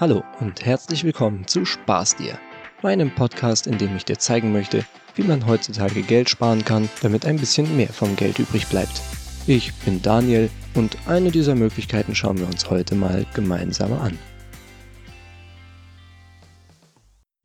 Hallo 0.00 0.24
und 0.40 0.66
herzlich 0.66 1.04
willkommen 1.04 1.46
zu 1.46 1.64
Spaß 1.64 2.16
dir, 2.16 2.36
meinem 2.82 3.14
Podcast, 3.14 3.68
in 3.68 3.78
dem 3.78 3.94
ich 3.94 4.04
dir 4.04 4.18
zeigen 4.18 4.50
möchte, 4.50 4.84
wie 5.14 5.22
man 5.22 5.46
heutzutage 5.46 6.02
Geld 6.02 6.28
sparen 6.28 6.64
kann, 6.64 6.88
damit 7.00 7.24
ein 7.24 7.36
bisschen 7.36 7.76
mehr 7.76 7.90
vom 7.90 8.16
Geld 8.16 8.40
übrig 8.40 8.66
bleibt. 8.66 9.00
Ich 9.46 9.72
bin 9.84 10.02
Daniel 10.02 10.50
und 10.74 10.98
eine 11.06 11.30
dieser 11.30 11.54
Möglichkeiten 11.54 12.16
schauen 12.16 12.38
wir 12.38 12.46
uns 12.48 12.68
heute 12.68 12.96
mal 12.96 13.24
gemeinsam 13.34 13.92
an. 13.92 14.18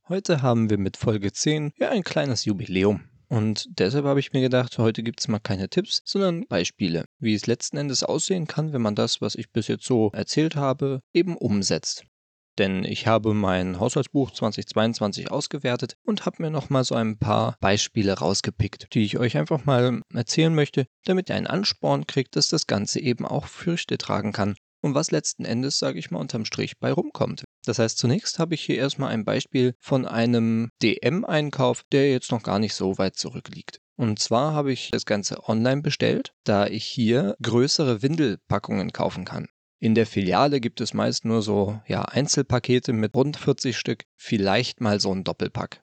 Heute 0.08 0.42
haben 0.42 0.72
wir 0.72 0.80
mit 0.80 0.98
Folge 0.98 1.32
10 1.32 1.74
ja 1.78 1.90
ein 1.90 2.04
kleines 2.04 2.46
Jubiläum. 2.46 3.02
Und 3.28 3.68
deshalb 3.78 4.06
habe 4.06 4.20
ich 4.20 4.34
mir 4.34 4.42
gedacht, 4.42 4.80
heute 4.80 5.04
gibt 5.04 5.20
es 5.20 5.28
mal 5.28 5.38
keine 5.38 5.70
Tipps, 5.70 6.02
sondern 6.04 6.48
Beispiele, 6.48 7.06
wie 7.20 7.36
es 7.36 7.46
letzten 7.46 7.78
Endes 7.78 8.04
aussehen 8.04 8.48
kann, 8.48 8.74
wenn 8.74 8.82
man 8.82 8.96
das, 8.96 9.22
was 9.22 9.36
ich 9.36 9.52
bis 9.52 9.68
jetzt 9.68 9.86
so 9.86 10.10
erzählt 10.14 10.56
habe, 10.56 11.02
eben 11.14 11.38
umsetzt 11.38 12.06
denn 12.60 12.84
ich 12.84 13.08
habe 13.08 13.34
mein 13.34 13.80
Haushaltsbuch 13.80 14.32
2022 14.32 15.32
ausgewertet 15.32 15.96
und 16.04 16.26
habe 16.26 16.44
mir 16.44 16.52
nochmal 16.52 16.84
so 16.84 16.96
ein 16.96 17.18
paar 17.18 17.56
Beispiele 17.60 18.14
rausgepickt, 18.14 18.94
die 18.94 19.04
ich 19.04 19.18
euch 19.18 19.38
einfach 19.38 19.66
mal 19.66 20.02
erzählen 20.14 20.54
möchte, 20.54 20.86
damit 21.06 21.30
ihr 21.30 21.36
einen 21.36 21.48
Ansporn 21.48 22.06
kriegt, 22.06 22.36
dass 22.36 22.50
das 22.50 22.68
Ganze 22.68 23.00
eben 23.00 23.26
auch 23.26 23.48
Früchte 23.48 23.98
tragen 23.98 24.34
kann 24.34 24.56
und 24.82 24.96
was 24.96 25.12
letzten 25.12 25.46
Endes, 25.46 25.78
sage 25.78 26.00
ich 26.00 26.12
mal, 26.12 26.20
unterm 26.20 26.46
Strich 26.46 26.80
bei 26.80 26.92
rumkommt. 26.92 27.44
Das 27.66 27.80
heißt, 27.80 27.98
zunächst 27.98 28.40
habe 28.40 28.56
ich 28.56 28.62
hier 28.62 28.78
erstmal 28.78 29.12
ein 29.12 29.26
Beispiel 29.26 29.74
von 29.80 30.06
einem 30.06 30.70
DM-Einkauf, 30.82 31.84
der 31.92 32.12
jetzt 32.12 32.32
noch 32.32 32.44
gar 32.44 32.60
nicht 32.60 32.74
so 32.74 32.98
weit 32.98 33.16
zurückliegt. 33.16 33.80
Und 33.98 34.20
zwar 34.20 34.54
habe 34.54 34.72
ich 34.72 34.92
das 34.92 35.06
Ganze 35.06 35.48
online 35.50 35.82
bestellt, 35.82 36.32
da 36.46 36.68
ich 36.68 36.86
hier 36.86 37.36
größere 37.42 38.02
Windelpackungen 38.02 38.94
kaufen 38.94 39.26
kann. 39.26 39.48
In 39.82 39.96
der 39.96 40.06
Filiale 40.06 40.60
gibt 40.60 40.82
es 40.82 40.94
meist 40.94 41.24
nur 41.24 41.42
so 41.42 41.80
ja, 41.88 42.04
Einzelpakete 42.04 42.92
mit 42.92 43.16
rund 43.16 43.38
40 43.38 43.78
Stück, 43.78 44.04
vielleicht 44.18 44.82
mal 44.82 45.00
so 45.00 45.14
ein 45.14 45.24
Doppelpack. 45.24 45.82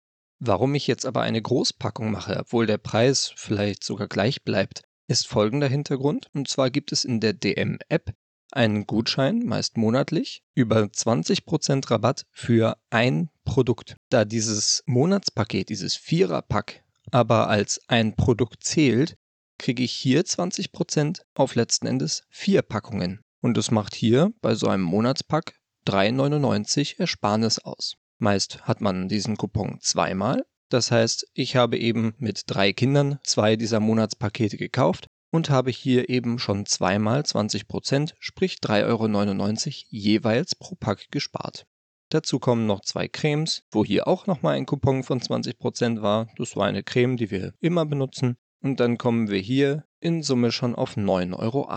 Warum 0.41 0.75
ich 0.75 0.87
jetzt 0.87 1.07
aber 1.07 1.23
eine 1.23 1.41
Großpackung 1.41 2.11
mache, 2.11 2.39
obwohl 2.39 2.67
der 2.67 2.79
Preis 2.79 3.33
vielleicht 3.35 3.83
sogar 3.83 4.07
gleich 4.07 4.45
bleibt, 4.45 4.83
ist 5.09 5.27
folgender 5.27 5.69
Hintergrund. 5.69 6.29
Und 6.35 6.49
zwar 6.49 6.71
gibt 6.71 6.93
es 6.93 7.05
in 7.05 7.21
der 7.21 7.33
DM-App 7.33 8.13
einen 8.53 8.87
Gutschein, 8.87 9.45
meist 9.45 9.77
monatlich, 9.77 10.43
über 10.55 10.83
20% 10.83 11.91
Rabatt 11.91 12.27
für 12.31 12.77
ein 12.91 13.31
Produkt. 13.45 13.97
Da 14.11 14.25
dieses 14.25 14.83
Monatspaket, 14.87 15.71
dieses 15.71 15.97
Viererpack, 15.97 16.85
aber 17.11 17.49
als 17.49 17.81
ein 17.89 18.17
Produkt 18.17 18.63
zählt, 18.65 19.17
kriege 19.59 19.83
ich 19.83 19.93
hier 19.93 20.23
20% 20.25 21.23
auf 21.35 21.55
letzten 21.55 21.87
Endes 21.87 22.23
vier 22.29 22.63
Packungen. 22.63 23.21
Und 23.41 23.57
das 23.57 23.71
macht 23.71 23.95
hier 23.95 24.33
bei 24.41 24.55
so 24.55 24.69
einem 24.69 24.83
Monatspack 24.83 25.55
3,99 25.87 26.99
Ersparnis 26.99 27.59
aus. 27.61 27.95
Meist 28.19 28.63
hat 28.63 28.81
man 28.81 29.09
diesen 29.09 29.37
Coupon 29.37 29.79
zweimal. 29.81 30.45
Das 30.69 30.91
heißt, 30.91 31.27
ich 31.35 31.57
habe 31.57 31.79
eben 31.79 32.15
mit 32.19 32.43
drei 32.47 32.73
Kindern 32.73 33.19
zwei 33.23 33.57
dieser 33.57 33.81
Monatspakete 33.81 34.57
gekauft 34.57 35.07
und 35.31 35.51
habe 35.51 35.71
hier 35.71 36.09
eben 36.09 36.39
schon 36.39 36.67
zweimal 36.67 37.25
20 37.25 37.69
Prozent, 37.69 38.15
sprich 38.19 38.57
3,99 38.57 38.87
Euro 38.87 39.85
jeweils 39.89 40.55
pro 40.55 40.75
Pack 40.75 41.11
gespart. 41.11 41.67
Dazu 42.11 42.39
kommen 42.39 42.67
noch 42.67 42.81
zwei 42.81 43.07
Cremes, 43.07 43.65
wo 43.71 43.85
hier 43.85 44.09
auch 44.09 44.27
nochmal 44.27 44.57
ein 44.57 44.67
Coupon 44.67 45.05
von 45.05 45.21
20 45.21 45.59
Prozent 45.59 46.01
war. 46.01 46.29
Das 46.39 46.57
war 46.57 46.67
eine 46.67 46.83
Creme, 46.83 47.17
die 47.17 47.31
wir 47.31 47.53
immer 47.61 47.85
benutzen. 47.85 48.37
Und 48.61 48.81
dann 48.81 48.99
kommen 48.99 49.29
wir 49.29 49.39
hier 49.39 49.85
in 50.01 50.23
Summe 50.23 50.51
schon 50.51 50.75
auf 50.75 50.97
9,18 50.97 51.35
Euro. 51.39 51.69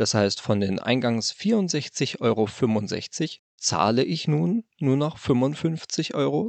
Das 0.00 0.14
heißt, 0.14 0.40
von 0.40 0.60
den 0.60 0.78
eingangs 0.78 1.30
64,65 1.30 2.20
Euro 2.22 2.48
zahle 3.58 4.02
ich 4.02 4.26
nun 4.26 4.64
nur 4.78 4.96
noch 4.96 5.18
55,47 5.18 6.14
Euro 6.14 6.48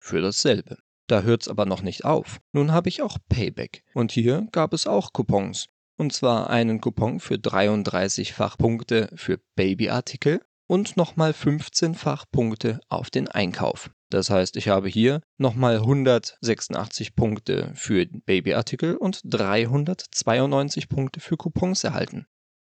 für 0.00 0.20
dasselbe. 0.20 0.78
Da 1.06 1.22
hört 1.22 1.42
es 1.42 1.48
aber 1.48 1.66
noch 1.66 1.82
nicht 1.82 2.04
auf. 2.04 2.40
Nun 2.50 2.72
habe 2.72 2.88
ich 2.88 3.00
auch 3.00 3.18
Payback. 3.28 3.84
Und 3.94 4.10
hier 4.10 4.48
gab 4.50 4.72
es 4.72 4.88
auch 4.88 5.12
Coupons. 5.12 5.68
Und 5.96 6.12
zwar 6.14 6.50
einen 6.50 6.80
Coupon 6.80 7.20
für 7.20 7.36
33-fach 7.36 8.58
Punkte 8.58 9.08
für 9.14 9.38
Babyartikel 9.54 10.40
und 10.66 10.96
nochmal 10.96 11.30
15-fach 11.30 12.24
Punkte 12.32 12.80
auf 12.88 13.08
den 13.08 13.28
Einkauf. 13.28 13.92
Das 14.10 14.30
heißt, 14.30 14.56
ich 14.56 14.66
habe 14.68 14.88
hier 14.88 15.20
nochmal 15.38 15.76
186 15.76 17.14
Punkte 17.14 17.70
für 17.76 18.04
Babyartikel 18.04 18.96
und 18.96 19.20
392 19.24 20.88
Punkte 20.88 21.20
für 21.20 21.36
Coupons 21.36 21.84
erhalten. 21.84 22.26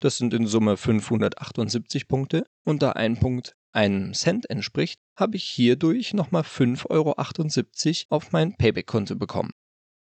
Das 0.04 0.18
sind 0.18 0.34
in 0.34 0.46
Summe 0.46 0.76
578 0.76 2.08
Punkte 2.08 2.44
und 2.66 2.82
da 2.82 2.90
ein 2.92 3.18
Punkt 3.18 3.56
einem 3.72 4.12
Cent 4.12 4.50
entspricht, 4.50 5.00
habe 5.16 5.36
ich 5.36 5.44
hierdurch 5.44 6.12
nochmal 6.12 6.42
5,78 6.42 6.90
Euro 8.10 8.14
auf 8.14 8.30
mein 8.30 8.54
Payback-Konto 8.54 9.16
bekommen. 9.16 9.52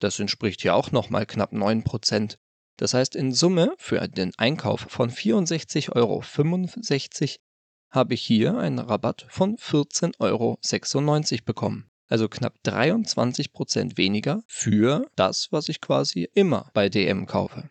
Das 0.01 0.19
entspricht 0.19 0.65
ja 0.65 0.73
auch 0.73 0.91
nochmal 0.91 1.27
knapp 1.27 1.53
9%. 1.53 2.39
Das 2.79 2.95
heißt, 2.95 3.15
in 3.15 3.35
Summe 3.35 3.75
für 3.77 4.09
den 4.09 4.33
Einkauf 4.39 4.87
von 4.89 5.11
64,65 5.11 5.91
Euro 5.95 6.23
habe 7.91 8.15
ich 8.15 8.23
hier 8.23 8.57
einen 8.57 8.79
Rabatt 8.79 9.27
von 9.29 9.59
14,96 9.59 10.15
Euro 10.21 10.59
bekommen. 11.45 11.91
Also 12.09 12.31
knapp 12.31 12.57
23% 12.65 13.99
weniger 13.99 14.43
für 14.47 15.07
das, 15.15 15.49
was 15.53 15.69
ich 15.69 15.83
quasi 15.83 16.27
immer 16.33 16.71
bei 16.73 16.89
DM 16.89 17.27
kaufe. 17.27 17.69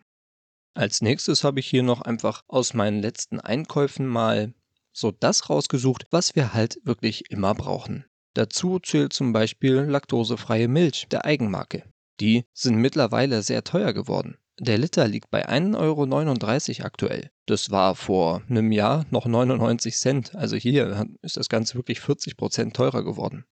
Als 0.74 1.02
nächstes 1.02 1.44
habe 1.44 1.60
ich 1.60 1.66
hier 1.66 1.84
noch 1.84 2.02
einfach 2.02 2.42
aus 2.48 2.74
meinen 2.74 3.00
letzten 3.00 3.38
Einkäufen 3.38 4.06
mal 4.06 4.54
so 4.92 5.12
das 5.12 5.48
rausgesucht, 5.48 6.06
was 6.10 6.34
wir 6.34 6.52
halt 6.52 6.80
wirklich 6.84 7.30
immer 7.30 7.54
brauchen. 7.54 8.04
Dazu 8.34 8.80
zählt 8.80 9.12
zum 9.12 9.32
Beispiel 9.32 9.74
laktosefreie 9.74 10.66
Milch 10.66 11.06
der 11.08 11.24
Eigenmarke. 11.24 11.84
Die 12.20 12.44
sind 12.52 12.76
mittlerweile 12.76 13.42
sehr 13.42 13.62
teuer 13.62 13.92
geworden. 13.92 14.36
Der 14.58 14.78
Liter 14.78 15.06
liegt 15.06 15.30
bei 15.30 15.48
1,39 15.48 16.78
Euro 16.78 16.86
aktuell. 16.86 17.30
Das 17.46 17.70
war 17.70 17.94
vor 17.94 18.42
einem 18.48 18.72
Jahr 18.72 19.04
noch 19.10 19.26
99 19.26 19.96
Cent. 19.96 20.34
Also 20.34 20.56
hier 20.56 21.06
ist 21.22 21.36
das 21.36 21.48
Ganze 21.48 21.76
wirklich 21.76 22.00
40 22.00 22.36
Prozent 22.36 22.74
teurer 22.74 23.04
geworden. 23.04 23.44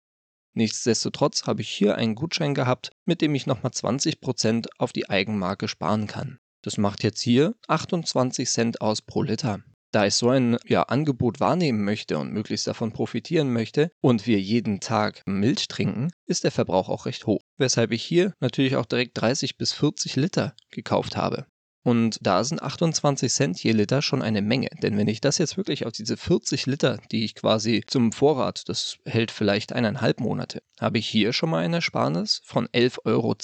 Nichtsdestotrotz 0.55 1.45
habe 1.47 1.63
ich 1.63 1.71
hier 1.71 1.97
einen 1.97 2.15
Gutschein 2.15 2.55
gehabt, 2.55 2.91
mit 3.05 3.21
dem 3.21 3.35
ich 3.35 3.47
nochmal 3.47 3.73
20 3.73 4.21
Prozent 4.21 4.69
auf 4.79 4.93
die 4.93 5.09
Eigenmarke 5.09 5.67
sparen 5.67 6.07
kann. 6.07 6.39
Das 6.63 6.79
macht 6.79 7.03
jetzt 7.03 7.21
hier 7.21 7.55
28 7.69 8.49
Cent 8.49 8.81
aus 8.81 9.03
pro 9.03 9.23
Liter. 9.23 9.61
Da 9.93 10.07
ich 10.07 10.15
so 10.15 10.31
ein 10.31 10.57
ja, 10.67 10.85
Angebot 10.85 11.39
wahrnehmen 11.39 11.85
möchte 11.85 12.17
und 12.17 12.33
möglichst 12.33 12.67
davon 12.67 12.93
profitieren 12.93 13.53
möchte 13.53 13.91
und 14.01 14.27
wir 14.27 14.41
jeden 14.41 14.81
Tag 14.81 15.23
Milch 15.27 15.69
trinken, 15.69 16.11
ist 16.25 16.45
der 16.45 16.51
Verbrauch 16.51 16.89
auch 16.89 17.05
recht 17.05 17.27
hoch. 17.27 17.43
Weshalb 17.59 17.93
ich 17.93 18.03
hier 18.03 18.33
natürlich 18.41 18.77
auch 18.77 18.87
direkt 18.87 19.21
30 19.21 19.59
bis 19.59 19.73
40 19.73 20.17
Liter 20.17 20.55
gekauft 20.71 21.17
habe. 21.17 21.47
Und 21.85 22.19
da 22.23 22.45
sind 22.45 22.63
28 22.63 23.31
Cent 23.31 23.63
je 23.63 23.73
Liter 23.73 24.03
schon 24.03 24.23
eine 24.23 24.41
Menge. 24.41 24.69
Denn 24.83 24.97
wenn 24.97 25.09
ich 25.09 25.21
das 25.21 25.39
jetzt 25.39 25.57
wirklich 25.57 25.85
auf 25.85 25.93
diese 25.93 26.17
40 26.17 26.67
Liter, 26.67 26.99
die 27.11 27.25
ich 27.25 27.35
quasi 27.35 27.83
zum 27.87 28.13
Vorrat, 28.13 28.69
das 28.69 28.99
hält 29.05 29.31
vielleicht 29.31 29.73
eineinhalb 29.73 30.21
Monate, 30.21 30.63
habe 30.81 30.99
ich 30.99 31.09
hier 31.09 31.33
schon 31.33 31.51
mal 31.51 31.65
eine 31.65 31.77
Ersparnis 31.77 32.41
von 32.45 32.69
11,20 32.69 33.05
Euro 33.05 33.35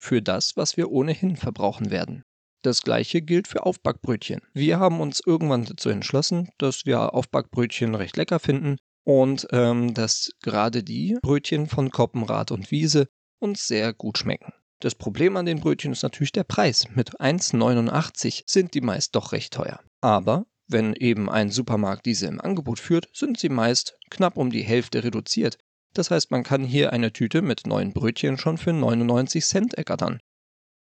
für 0.00 0.20
das, 0.20 0.56
was 0.56 0.76
wir 0.76 0.90
ohnehin 0.90 1.36
verbrauchen 1.36 1.90
werden. 1.90 2.24
Das 2.68 2.82
gleiche 2.82 3.22
gilt 3.22 3.48
für 3.48 3.64
Aufbackbrötchen. 3.64 4.42
Wir 4.52 4.78
haben 4.78 5.00
uns 5.00 5.22
irgendwann 5.24 5.64
dazu 5.64 5.88
entschlossen, 5.88 6.50
dass 6.58 6.84
wir 6.84 7.14
Aufbackbrötchen 7.14 7.94
recht 7.94 8.18
lecker 8.18 8.40
finden 8.40 8.76
und 9.04 9.46
ähm, 9.52 9.94
dass 9.94 10.32
gerade 10.42 10.84
die 10.84 11.16
Brötchen 11.22 11.66
von 11.66 11.90
Koppenrad 11.90 12.50
und 12.50 12.70
Wiese 12.70 13.08
uns 13.38 13.66
sehr 13.66 13.94
gut 13.94 14.18
schmecken. 14.18 14.52
Das 14.80 14.94
Problem 14.94 15.38
an 15.38 15.46
den 15.46 15.60
Brötchen 15.60 15.92
ist 15.92 16.02
natürlich 16.02 16.32
der 16.32 16.44
Preis. 16.44 16.84
Mit 16.94 17.18
1,89 17.18 18.42
sind 18.44 18.74
die 18.74 18.82
meist 18.82 19.16
doch 19.16 19.32
recht 19.32 19.54
teuer. 19.54 19.80
Aber 20.02 20.44
wenn 20.66 20.92
eben 20.92 21.30
ein 21.30 21.50
Supermarkt 21.50 22.04
diese 22.04 22.26
im 22.26 22.38
Angebot 22.38 22.80
führt, 22.80 23.08
sind 23.14 23.38
sie 23.38 23.48
meist 23.48 23.96
knapp 24.10 24.36
um 24.36 24.50
die 24.50 24.60
Hälfte 24.60 25.02
reduziert. 25.04 25.56
Das 25.94 26.10
heißt, 26.10 26.30
man 26.30 26.42
kann 26.42 26.64
hier 26.64 26.92
eine 26.92 27.14
Tüte 27.14 27.40
mit 27.40 27.66
neun 27.66 27.94
Brötchen 27.94 28.36
schon 28.36 28.58
für 28.58 28.74
99 28.74 29.42
Cent 29.42 29.72
ergattern. 29.72 30.20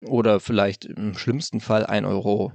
Oder 0.02 0.40
vielleicht 0.40 0.86
im 0.86 1.18
schlimmsten 1.18 1.60
Fall 1.60 1.86
1,10 1.86 2.08
Euro. 2.08 2.54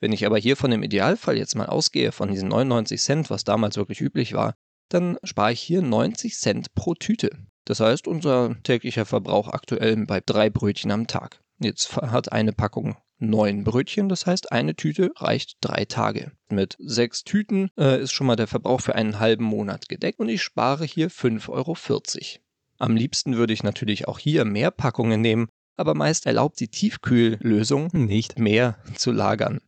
Wenn 0.00 0.12
ich 0.12 0.24
aber 0.26 0.38
hier 0.38 0.56
von 0.56 0.70
dem 0.70 0.82
Idealfall 0.82 1.36
jetzt 1.36 1.56
mal 1.56 1.66
ausgehe, 1.66 2.12
von 2.12 2.30
diesen 2.30 2.48
99 2.48 3.00
Cent, 3.00 3.30
was 3.30 3.44
damals 3.44 3.76
wirklich 3.76 4.00
üblich 4.00 4.34
war, 4.34 4.54
dann 4.88 5.18
spare 5.24 5.52
ich 5.52 5.60
hier 5.60 5.82
90 5.82 6.36
Cent 6.36 6.74
pro 6.74 6.94
Tüte. 6.94 7.30
Das 7.64 7.80
heißt, 7.80 8.06
unser 8.06 8.56
täglicher 8.62 9.04
Verbrauch 9.04 9.48
aktuell 9.48 9.96
bei 10.06 10.20
drei 10.24 10.48
Brötchen 10.50 10.90
am 10.90 11.06
Tag. 11.06 11.42
Jetzt 11.58 11.96
hat 11.96 12.32
eine 12.32 12.52
Packung 12.52 12.96
neun 13.18 13.64
Brötchen, 13.64 14.08
das 14.08 14.26
heißt, 14.26 14.52
eine 14.52 14.76
Tüte 14.76 15.10
reicht 15.16 15.56
drei 15.60 15.84
Tage. 15.84 16.32
Mit 16.48 16.76
sechs 16.78 17.24
Tüten 17.24 17.70
äh, 17.76 18.00
ist 18.00 18.12
schon 18.12 18.26
mal 18.26 18.36
der 18.36 18.46
Verbrauch 18.46 18.80
für 18.80 18.94
einen 18.94 19.18
halben 19.18 19.44
Monat 19.44 19.88
gedeckt 19.88 20.20
und 20.20 20.28
ich 20.28 20.42
spare 20.42 20.84
hier 20.84 21.10
5,40 21.10 21.48
Euro. 21.50 21.74
Am 22.78 22.96
liebsten 22.96 23.36
würde 23.36 23.52
ich 23.52 23.62
natürlich 23.62 24.06
auch 24.06 24.18
hier 24.18 24.44
mehr 24.44 24.70
Packungen 24.70 25.20
nehmen, 25.20 25.48
aber 25.76 25.94
meist 25.94 26.26
erlaubt 26.26 26.60
die 26.60 26.68
Tiefkühllösung 26.68 27.90
nicht 27.92 28.38
mehr 28.38 28.78
zu 28.94 29.12
lagern. 29.12 29.60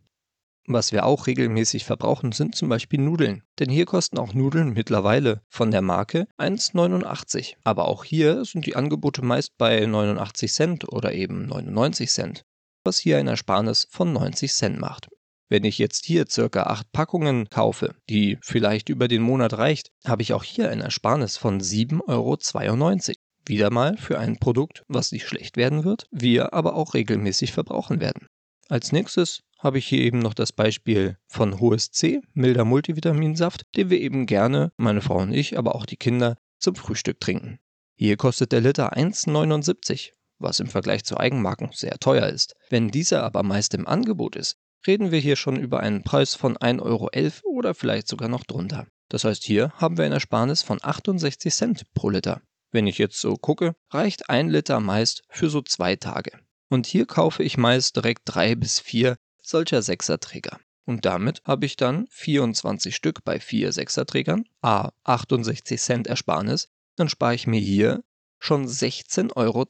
Was 0.67 0.93
wir 0.93 1.05
auch 1.05 1.27
regelmäßig 1.27 1.85
verbrauchen, 1.85 2.31
sind 2.31 2.55
zum 2.55 2.69
Beispiel 2.69 3.01
Nudeln. 3.01 3.43
Denn 3.59 3.71
hier 3.71 3.87
kosten 3.87 4.19
auch 4.19 4.35
Nudeln 4.35 4.73
mittlerweile 4.73 5.43
von 5.49 5.73
der 5.73 5.83
Marke 5.83 6.29
1,89. 6.39 7.57
Aber 7.65 7.89
auch 7.89 8.05
hier 8.05 8.45
sind 8.45 8.67
die 8.67 8.77
Angebote 8.77 9.23
meist 9.25 9.57
bei 9.59 9.85
89 9.85 10.53
Cent 10.53 10.93
oder 10.93 11.13
eben 11.13 11.47
99 11.47 12.09
Cent, 12.09 12.45
was 12.85 12.99
hier 12.99 13.19
ein 13.19 13.27
Ersparnis 13.27 13.89
von 13.91 14.13
90 14.13 14.53
Cent 14.53 14.79
macht. 14.79 15.09
Wenn 15.51 15.65
ich 15.65 15.79
jetzt 15.79 16.07
hier 16.07 16.27
circa 16.29 16.63
8 16.63 16.93
Packungen 16.93 17.49
kaufe, 17.49 17.97
die 18.09 18.39
vielleicht 18.41 18.89
über 18.89 19.09
den 19.09 19.21
Monat 19.21 19.55
reicht, 19.55 19.91
habe 20.05 20.23
ich 20.23 20.33
auch 20.33 20.45
hier 20.45 20.71
ein 20.71 20.81
Ersparnis 20.81 21.37
von 21.37 21.61
7,92 21.61 22.07
Euro. 22.09 23.15
Wieder 23.47 23.71
mal 23.71 23.97
für 23.97 24.21
ein 24.21 24.39
Produkt, 24.39 24.85
was 24.87 25.11
nicht 25.11 25.27
schlecht 25.27 25.57
werden 25.57 25.83
wird, 25.83 26.07
wir 26.13 26.55
aber 26.55 26.77
auch 26.77 26.95
regelmäßig 26.95 27.51
verbrauchen 27.51 28.01
werden. 28.01 28.29
Als 28.69 28.93
nächstes 28.93 29.43
habe 29.59 29.79
ich 29.79 29.89
hier 29.89 29.99
eben 30.03 30.21
noch 30.21 30.35
das 30.35 30.53
Beispiel 30.53 31.19
von 31.27 31.61
HSC, 31.61 32.21
milder 32.33 32.65
Multivitaminsaft, 32.65 33.63
den 33.77 33.91
wir 33.91 34.01
eben 34.01 34.27
gerne, 34.27 34.71
meine 34.77 35.01
Frau 35.01 35.19
und 35.19 35.33
ich, 35.33 35.59
aber 35.59 35.75
auch 35.75 35.85
die 35.85 35.97
Kinder, 35.97 36.37
zum 36.61 36.77
Frühstück 36.77 37.19
trinken. 37.19 37.59
Hier 37.97 38.17
kostet 38.17 38.53
der 38.53 38.61
Liter 38.61 38.97
1,79, 38.97 40.13
was 40.39 40.61
im 40.61 40.69
Vergleich 40.69 41.03
zu 41.03 41.19
Eigenmarken 41.19 41.71
sehr 41.73 41.99
teuer 41.99 42.29
ist. 42.29 42.55
Wenn 42.69 42.93
dieser 42.93 43.25
aber 43.25 43.43
meist 43.43 43.75
im 43.75 43.89
Angebot 43.89 44.37
ist, 44.37 44.57
reden 44.87 45.11
wir 45.11 45.19
hier 45.19 45.37
schon 45.37 45.57
über 45.57 45.81
einen 45.81 46.03
Preis 46.03 46.35
von 46.35 46.57
1,11 46.57 46.83
Euro 46.83 47.11
oder 47.45 47.75
vielleicht 47.75 48.09
sogar 48.09 48.29
noch 48.29 48.45
drunter. 48.45 48.87
Das 49.09 49.25
heißt, 49.25 49.45
hier 49.45 49.73
haben 49.73 49.99
wir 49.99 50.05
ein 50.05 50.13
Ersparnis 50.13 50.63
von 50.63 50.79
68 50.81 51.53
Cent 51.53 51.95
pro 51.95 52.11
Liter. 52.11 52.41
Wenn 52.71 52.87
ich 52.87 52.99
jetzt 52.99 53.21
so 53.21 53.35
gucke, 53.35 53.75
reicht 53.91 54.31
ein 54.31 54.49
Liter 54.49 54.81
meist 54.81 55.23
für 55.29 55.51
so 55.51 55.61
zwei 55.63 55.97
Tage. 55.97 56.33
Und 56.69 56.87
hier 56.87 57.07
kaufe 57.07 57.43
ich 57.43 57.59
meist 57.59 57.97
direkt 57.97 58.23
drei 58.25 58.55
bis 58.55 58.79
vier 58.79 59.17
solcher 59.43 59.83
Sechserträger. 59.83 60.61
Und 60.87 61.05
damit 61.05 61.43
habe 61.45 61.67
ich 61.67 61.77
dann 61.77 62.07
24 62.11 62.95
Stück 62.95 63.25
bei 63.25 63.41
vier 63.41 63.73
Sechserträgern, 63.73 64.45
a 64.63 64.91
68 65.05 65.81
Cent 65.81 66.07
Ersparnis, 66.07 66.69
dann 66.97 67.09
spare 67.09 67.35
ich 67.35 67.47
mir 67.47 67.61
hier 67.61 68.03
schon 68.39 68.67
16,32 68.67 69.31
Euro 69.37 69.67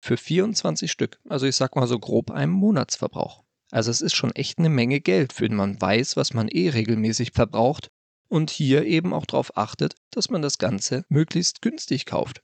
für 0.00 0.16
24 0.16 0.90
Stück. 0.90 1.18
Also 1.28 1.46
ich 1.46 1.56
sag 1.56 1.74
mal 1.74 1.86
so 1.86 1.98
grob 1.98 2.30
einem 2.30 2.52
Monatsverbrauch. 2.52 3.44
Also 3.70 3.90
es 3.90 4.00
ist 4.00 4.14
schon 4.14 4.32
echt 4.32 4.58
eine 4.58 4.70
Menge 4.70 5.00
Geld, 5.00 5.40
wenn 5.40 5.54
man 5.54 5.80
weiß, 5.80 6.16
was 6.16 6.32
man 6.34 6.48
eh 6.48 6.70
regelmäßig 6.70 7.32
verbraucht 7.32 7.88
und 8.28 8.50
hier 8.50 8.84
eben 8.84 9.12
auch 9.12 9.26
darauf 9.26 9.56
achtet, 9.56 9.94
dass 10.10 10.30
man 10.30 10.42
das 10.42 10.58
Ganze 10.58 11.04
möglichst 11.08 11.62
günstig 11.62 12.06
kauft. 12.06 12.42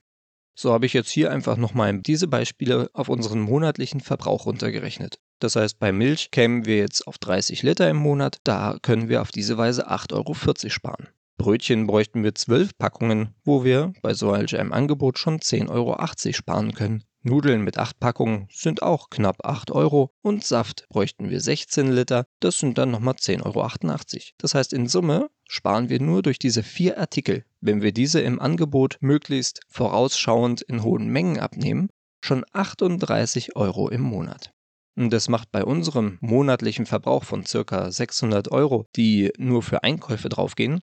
So 0.56 0.72
habe 0.72 0.86
ich 0.86 0.92
jetzt 0.92 1.10
hier 1.10 1.32
einfach 1.32 1.56
nochmal 1.56 1.98
diese 1.98 2.28
Beispiele 2.28 2.88
auf 2.92 3.08
unseren 3.08 3.40
monatlichen 3.40 4.00
Verbrauch 4.00 4.46
runtergerechnet. 4.46 5.18
Das 5.40 5.56
heißt, 5.56 5.78
bei 5.80 5.90
Milch 5.90 6.30
kämen 6.30 6.64
wir 6.64 6.76
jetzt 6.76 7.06
auf 7.08 7.18
30 7.18 7.62
Liter 7.62 7.90
im 7.90 7.96
Monat, 7.96 8.38
da 8.44 8.78
können 8.80 9.08
wir 9.08 9.20
auf 9.20 9.32
diese 9.32 9.58
Weise 9.58 9.90
8,40 9.90 10.12
Euro 10.12 10.34
sparen. 10.70 11.08
Brötchen 11.36 11.88
bräuchten 11.88 12.22
wir 12.22 12.34
12 12.34 12.78
Packungen, 12.78 13.34
wo 13.44 13.64
wir 13.64 13.92
bei 14.00 14.14
so 14.14 14.30
einem 14.30 14.72
Angebot 14.72 15.18
schon 15.18 15.40
10,80 15.40 15.70
Euro 15.70 16.32
sparen 16.32 16.74
können. 16.74 17.02
Nudeln 17.26 17.64
mit 17.64 17.78
8 17.78 17.98
Packungen 18.00 18.48
sind 18.50 18.82
auch 18.82 19.08
knapp 19.08 19.46
8 19.46 19.70
Euro 19.70 20.10
und 20.20 20.44
Saft 20.44 20.86
bräuchten 20.90 21.30
wir 21.30 21.40
16 21.40 21.90
Liter, 21.90 22.26
das 22.40 22.58
sind 22.58 22.76
dann 22.76 22.90
nochmal 22.90 23.14
10,88 23.14 23.44
Euro. 23.46 24.22
Das 24.36 24.54
heißt, 24.54 24.74
in 24.74 24.88
Summe 24.88 25.30
sparen 25.48 25.88
wir 25.88 26.02
nur 26.02 26.20
durch 26.20 26.38
diese 26.38 26.62
vier 26.62 26.98
Artikel, 26.98 27.46
wenn 27.62 27.80
wir 27.80 27.92
diese 27.92 28.20
im 28.20 28.40
Angebot 28.40 28.98
möglichst 29.00 29.62
vorausschauend 29.68 30.60
in 30.60 30.82
hohen 30.82 31.06
Mengen 31.06 31.40
abnehmen, 31.40 31.88
schon 32.22 32.44
38 32.52 33.56
Euro 33.56 33.88
im 33.88 34.02
Monat. 34.02 34.52
Und 34.94 35.10
das 35.10 35.30
macht 35.30 35.50
bei 35.50 35.64
unserem 35.64 36.18
monatlichen 36.20 36.84
Verbrauch 36.84 37.24
von 37.24 37.44
ca. 37.44 37.90
600 37.90 38.52
Euro, 38.52 38.86
die 38.96 39.32
nur 39.38 39.62
für 39.62 39.82
Einkäufe 39.82 40.28
draufgehen, 40.28 40.80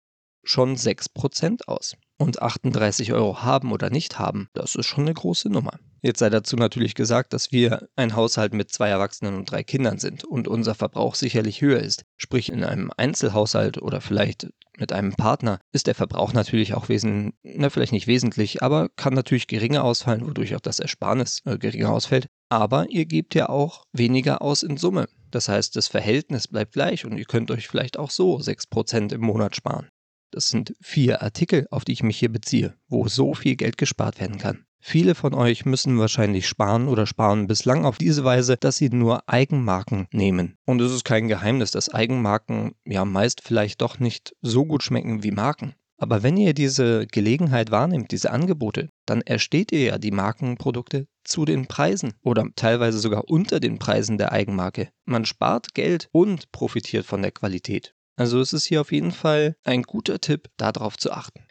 schon 0.44 0.76
6% 0.76 1.64
aus. 1.66 1.96
Und 2.18 2.42
38 2.42 3.12
Euro 3.12 3.42
haben 3.42 3.70
oder 3.70 3.90
nicht 3.90 4.18
haben, 4.18 4.48
das 4.52 4.74
ist 4.74 4.86
schon 4.86 5.04
eine 5.04 5.14
große 5.14 5.48
Nummer. 5.48 5.78
Jetzt 6.02 6.18
sei 6.18 6.30
dazu 6.30 6.56
natürlich 6.56 6.94
gesagt, 6.94 7.32
dass 7.32 7.50
wir 7.50 7.88
ein 7.96 8.14
Haushalt 8.14 8.54
mit 8.54 8.70
zwei 8.70 8.88
Erwachsenen 8.88 9.34
und 9.34 9.50
drei 9.50 9.62
Kindern 9.62 9.98
sind 9.98 10.24
und 10.24 10.46
unser 10.46 10.74
Verbrauch 10.74 11.14
sicherlich 11.14 11.60
höher 11.60 11.80
ist. 11.80 12.04
Sprich, 12.16 12.50
in 12.50 12.64
einem 12.64 12.90
Einzelhaushalt 12.96 13.80
oder 13.82 14.00
vielleicht 14.00 14.48
mit 14.78 14.92
einem 14.92 15.14
Partner 15.14 15.60
ist 15.72 15.88
der 15.88 15.96
Verbrauch 15.96 16.32
natürlich 16.32 16.74
auch 16.74 16.88
wesentlich, 16.88 17.34
na 17.42 17.68
vielleicht 17.68 17.92
nicht 17.92 18.06
wesentlich, 18.06 18.62
aber 18.62 18.88
kann 18.90 19.14
natürlich 19.14 19.48
geringer 19.48 19.82
ausfallen, 19.82 20.26
wodurch 20.26 20.54
auch 20.54 20.60
das 20.60 20.78
Ersparnis 20.78 21.42
äh, 21.44 21.58
geringer 21.58 21.90
ausfällt. 21.90 22.28
Aber 22.48 22.86
ihr 22.88 23.06
gebt 23.06 23.34
ja 23.34 23.48
auch 23.48 23.84
weniger 23.92 24.40
aus 24.40 24.62
in 24.62 24.76
Summe. 24.76 25.08
Das 25.30 25.48
heißt, 25.48 25.74
das 25.76 25.88
Verhältnis 25.88 26.48
bleibt 26.48 26.72
gleich 26.72 27.04
und 27.04 27.18
ihr 27.18 27.26
könnt 27.26 27.50
euch 27.50 27.68
vielleicht 27.68 27.98
auch 27.98 28.10
so 28.10 28.38
6% 28.38 29.12
im 29.12 29.20
Monat 29.20 29.56
sparen. 29.56 29.88
Das 30.30 30.48
sind 30.48 30.74
vier 30.80 31.22
Artikel, 31.22 31.66
auf 31.70 31.84
die 31.84 31.92
ich 31.92 32.02
mich 32.02 32.18
hier 32.18 32.30
beziehe, 32.30 32.74
wo 32.88 33.08
so 33.08 33.34
viel 33.34 33.56
Geld 33.56 33.78
gespart 33.78 34.20
werden 34.20 34.38
kann. 34.38 34.64
Viele 34.80 35.14
von 35.14 35.34
euch 35.34 35.64
müssen 35.64 35.98
wahrscheinlich 35.98 36.46
sparen 36.46 36.86
oder 36.86 37.06
sparen 37.06 37.46
bislang 37.46 37.84
auf 37.84 37.98
diese 37.98 38.24
Weise, 38.24 38.56
dass 38.56 38.76
sie 38.76 38.90
nur 38.90 39.28
Eigenmarken 39.28 40.06
nehmen. 40.12 40.56
Und 40.64 40.80
es 40.80 40.92
ist 40.92 41.04
kein 41.04 41.28
Geheimnis, 41.28 41.72
dass 41.72 41.92
Eigenmarken 41.92 42.72
ja 42.84 43.04
meist 43.04 43.42
vielleicht 43.42 43.80
doch 43.82 43.98
nicht 43.98 44.34
so 44.40 44.64
gut 44.64 44.82
schmecken 44.82 45.22
wie 45.22 45.32
Marken. 45.32 45.74
Aber 46.00 46.22
wenn 46.22 46.36
ihr 46.36 46.54
diese 46.54 47.08
Gelegenheit 47.08 47.72
wahrnehmt, 47.72 48.12
diese 48.12 48.30
Angebote, 48.30 48.88
dann 49.04 49.20
ersteht 49.20 49.72
ihr 49.72 49.82
ja 49.82 49.98
die 49.98 50.12
Markenprodukte 50.12 51.08
zu 51.24 51.44
den 51.44 51.66
Preisen 51.66 52.14
oder 52.22 52.46
teilweise 52.54 53.00
sogar 53.00 53.28
unter 53.28 53.58
den 53.58 53.80
Preisen 53.80 54.16
der 54.16 54.30
Eigenmarke. 54.30 54.90
Man 55.04 55.24
spart 55.24 55.74
Geld 55.74 56.08
und 56.12 56.52
profitiert 56.52 57.04
von 57.04 57.20
der 57.20 57.32
Qualität. 57.32 57.94
Also 58.18 58.40
es 58.40 58.52
ist 58.52 58.64
hier 58.64 58.80
auf 58.80 58.90
jeden 58.90 59.12
Fall 59.12 59.56
ein 59.62 59.84
guter 59.84 60.20
Tipp, 60.20 60.50
darauf 60.56 60.96
zu 60.96 61.12
achten. 61.12 61.46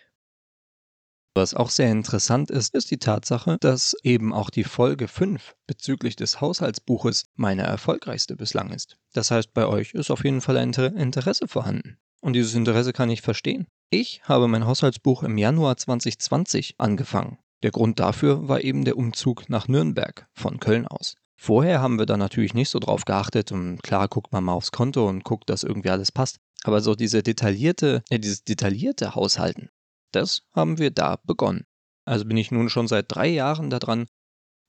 Was 1.34 1.54
auch 1.54 1.70
sehr 1.70 1.90
interessant 1.90 2.52
ist, 2.52 2.76
ist 2.76 2.92
die 2.92 2.98
Tatsache, 2.98 3.58
dass 3.62 3.96
eben 4.04 4.34
auch 4.34 4.50
die 4.50 4.66
Folge 4.66 5.08
5 5.08 5.56
bezüglich 5.66 6.18
des 6.18 6.42
Haushaltsbuches 6.42 7.24
meine 7.36 7.62
erfolgreichste 7.62 8.36
bislang 8.36 8.72
ist. 8.72 8.98
Das 9.14 9.32
heißt, 9.32 9.54
bei 9.54 9.66
euch 9.66 9.94
ist 9.94 10.12
auf 10.12 10.26
jeden 10.26 10.42
Fall 10.42 10.58
ein 10.58 10.74
Interesse 10.74 11.48
vorhanden. 11.48 12.00
Und 12.20 12.34
dieses 12.34 12.54
Interesse 12.54 12.92
kann 12.92 13.10
ich 13.10 13.22
verstehen. 13.22 13.68
Ich 13.90 14.24
habe 14.24 14.50
mein 14.50 14.66
Haushaltsbuch 14.66 15.24
im 15.24 15.38
Januar 15.38 15.78
2020 15.78 16.76
angefangen. 16.80 17.38
Der 17.64 17.72
Grund 17.72 18.00
dafür 18.02 18.50
war 18.50 18.60
eben 18.62 18.84
der 18.84 18.98
Umzug 18.98 19.48
nach 19.48 19.70
Nürnberg 19.70 20.28
von 20.34 20.60
Köln 20.60 20.86
aus. 20.86 21.16
Vorher 21.40 21.82
haben 21.82 21.98
wir 21.98 22.08
da 22.08 22.18
natürlich 22.18 22.56
nicht 22.56 22.70
so 22.70 22.80
drauf 22.80 23.06
geachtet 23.06 23.54
und 23.54 23.82
klar 23.84 24.08
guckt 24.10 24.34
man 24.34 24.44
mal 24.44 24.54
aufs 24.54 24.72
Konto 24.72 25.08
und 25.08 25.24
guckt, 25.24 25.50
dass 25.50 25.64
irgendwie 25.64 25.92
alles 25.92 26.12
passt. 26.12 26.40
Aber 26.64 26.82
so 26.82 26.96
diese 26.96 27.24
detaillierte, 27.24 28.04
ja, 28.10 28.18
dieses 28.18 28.44
detaillierte 28.44 29.16
Haushalten, 29.16 29.70
das 30.12 30.44
haben 30.54 30.78
wir 30.78 30.92
da 30.92 31.18
begonnen. 31.24 31.66
Also 32.06 32.26
bin 32.26 32.38
ich 32.38 32.52
nun 32.52 32.70
schon 32.70 32.88
seit 32.88 33.06
drei 33.10 33.28
Jahren 33.28 33.70
daran, 33.70 34.08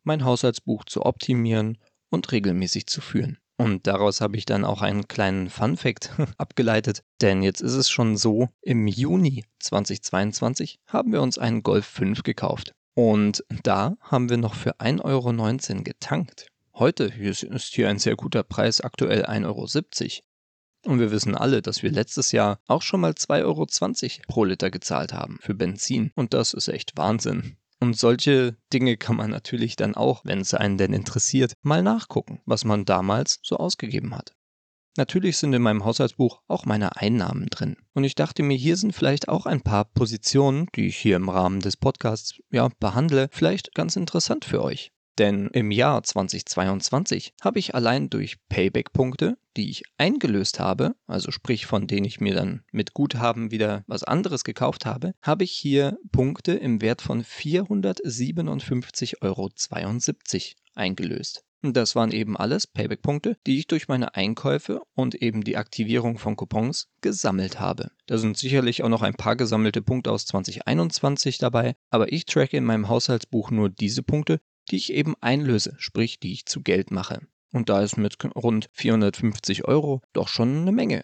mein 0.04 0.24
Haushaltsbuch 0.24 0.84
zu 0.84 1.06
optimieren 1.06 1.78
und 2.10 2.30
regelmäßig 2.32 2.86
zu 2.86 3.00
führen. 3.00 3.38
Und 3.60 3.88
daraus 3.88 4.20
habe 4.20 4.36
ich 4.36 4.46
dann 4.46 4.64
auch 4.64 4.82
einen 4.82 5.08
kleinen 5.08 5.50
Fun 5.50 5.76
Fact 5.76 6.12
abgeleitet, 6.38 7.02
denn 7.20 7.42
jetzt 7.42 7.60
ist 7.60 7.74
es 7.74 7.90
schon 7.90 8.16
so, 8.16 8.48
im 8.62 8.86
Juni 8.86 9.44
2022 9.58 10.78
haben 10.86 11.12
wir 11.12 11.22
uns 11.22 11.38
einen 11.38 11.62
Golf 11.62 11.86
5 11.86 12.22
gekauft. 12.22 12.72
Und 12.94 13.44
da 13.62 13.96
haben 14.00 14.28
wir 14.28 14.36
noch 14.36 14.54
für 14.54 14.80
1,19 14.80 15.04
Euro 15.04 15.82
getankt. 15.82 16.48
Heute 16.74 17.04
ist 17.04 17.74
hier 17.74 17.88
ein 17.88 17.98
sehr 17.98 18.14
guter 18.14 18.44
Preis, 18.44 18.80
aktuell 18.80 19.24
1,70 19.24 19.44
Euro. 19.46 19.66
Und 20.84 21.00
wir 21.00 21.10
wissen 21.10 21.34
alle, 21.34 21.60
dass 21.62 21.82
wir 21.82 21.90
letztes 21.90 22.32
Jahr 22.32 22.60
auch 22.66 22.82
schon 22.82 23.00
mal 23.00 23.12
2,20 23.12 23.44
Euro 23.44 23.66
pro 24.28 24.44
Liter 24.44 24.70
gezahlt 24.70 25.12
haben 25.12 25.38
für 25.40 25.54
Benzin. 25.54 26.12
Und 26.14 26.34
das 26.34 26.54
ist 26.54 26.68
echt 26.68 26.96
Wahnsinn. 26.96 27.56
Und 27.80 27.96
solche 27.96 28.56
Dinge 28.72 28.96
kann 28.96 29.16
man 29.16 29.30
natürlich 29.30 29.76
dann 29.76 29.94
auch, 29.94 30.24
wenn 30.24 30.40
es 30.40 30.54
einen 30.54 30.78
denn 30.78 30.92
interessiert, 30.92 31.52
mal 31.62 31.82
nachgucken, 31.82 32.40
was 32.44 32.64
man 32.64 32.84
damals 32.84 33.38
so 33.42 33.56
ausgegeben 33.56 34.16
hat. 34.16 34.34
Natürlich 34.96 35.36
sind 35.36 35.52
in 35.52 35.62
meinem 35.62 35.84
Haushaltsbuch 35.84 36.40
auch 36.48 36.64
meine 36.64 36.96
Einnahmen 36.96 37.46
drin. 37.50 37.76
Und 37.94 38.02
ich 38.02 38.16
dachte 38.16 38.42
mir, 38.42 38.56
hier 38.56 38.76
sind 38.76 38.92
vielleicht 38.92 39.28
auch 39.28 39.46
ein 39.46 39.60
paar 39.60 39.84
Positionen, 39.84 40.66
die 40.74 40.88
ich 40.88 40.96
hier 40.96 41.14
im 41.14 41.28
Rahmen 41.28 41.60
des 41.60 41.76
Podcasts 41.76 42.40
ja, 42.50 42.68
behandle, 42.80 43.28
vielleicht 43.30 43.74
ganz 43.74 43.94
interessant 43.94 44.44
für 44.44 44.60
euch. 44.60 44.90
Denn 45.18 45.48
im 45.48 45.70
Jahr 45.72 46.02
2022 46.04 47.32
habe 47.42 47.58
ich 47.58 47.74
allein 47.74 48.08
durch 48.08 48.36
Payback-Punkte, 48.48 49.36
die 49.56 49.68
ich 49.68 49.82
eingelöst 49.96 50.60
habe, 50.60 50.94
also 51.08 51.32
sprich 51.32 51.66
von 51.66 51.88
denen 51.88 52.06
ich 52.06 52.20
mir 52.20 52.34
dann 52.34 52.62
mit 52.70 52.94
Guthaben 52.94 53.50
wieder 53.50 53.82
was 53.88 54.04
anderes 54.04 54.44
gekauft 54.44 54.86
habe, 54.86 55.14
habe 55.20 55.42
ich 55.42 55.50
hier 55.50 55.98
Punkte 56.12 56.52
im 56.52 56.80
Wert 56.80 57.02
von 57.02 57.24
457,72 57.24 59.16
Euro 59.20 59.50
eingelöst. 60.74 61.42
Das 61.62 61.96
waren 61.96 62.12
eben 62.12 62.36
alles 62.36 62.68
Payback-Punkte, 62.68 63.36
die 63.44 63.58
ich 63.58 63.66
durch 63.66 63.88
meine 63.88 64.14
Einkäufe 64.14 64.80
und 64.94 65.16
eben 65.16 65.42
die 65.42 65.56
Aktivierung 65.56 66.16
von 66.16 66.36
Coupons 66.36 66.86
gesammelt 67.00 67.58
habe. 67.58 67.90
Da 68.06 68.16
sind 68.16 68.38
sicherlich 68.38 68.84
auch 68.84 68.88
noch 68.88 69.02
ein 69.02 69.14
paar 69.14 69.34
gesammelte 69.34 69.82
Punkte 69.82 70.12
aus 70.12 70.24
2021 70.26 71.38
dabei, 71.38 71.74
aber 71.90 72.12
ich 72.12 72.26
tracke 72.26 72.56
in 72.56 72.62
meinem 72.62 72.88
Haushaltsbuch 72.88 73.50
nur 73.50 73.70
diese 73.70 74.04
Punkte, 74.04 74.40
die 74.68 74.76
ich 74.76 74.92
eben 74.92 75.14
einlöse, 75.20 75.74
sprich 75.78 76.20
die 76.20 76.32
ich 76.32 76.46
zu 76.46 76.62
Geld 76.62 76.90
mache. 76.90 77.20
Und 77.52 77.68
da 77.68 77.82
ist 77.82 77.96
mit 77.96 78.16
rund 78.34 78.68
450 78.72 79.64
Euro 79.64 80.02
doch 80.12 80.28
schon 80.28 80.62
eine 80.62 80.72
Menge. 80.72 81.02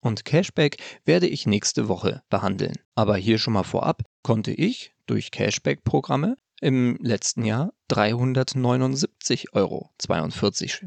Und 0.00 0.24
Cashback 0.26 0.76
werde 1.06 1.26
ich 1.26 1.46
nächste 1.46 1.88
Woche 1.88 2.22
behandeln. 2.28 2.76
Aber 2.94 3.16
hier 3.16 3.38
schon 3.38 3.54
mal 3.54 3.62
vorab 3.62 4.02
konnte 4.22 4.52
ich 4.52 4.92
durch 5.06 5.30
Cashback-Programme 5.30 6.36
im 6.60 6.98
letzten 7.00 7.44
Jahr 7.44 7.72
379,42 7.90 9.52
Euro 9.52 9.90